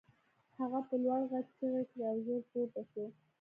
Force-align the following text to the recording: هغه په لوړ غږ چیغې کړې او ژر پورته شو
هغه 0.57 0.79
په 0.87 0.95
لوړ 1.03 1.21
غږ 1.31 1.47
چیغې 1.57 1.83
کړې 1.89 2.03
او 2.09 2.15
ژر 2.25 2.41
پورته 2.51 2.81
شو 2.91 3.05